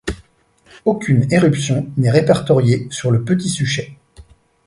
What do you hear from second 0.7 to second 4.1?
Aucune éruption n'est répertoriée sur le Petit Suchet.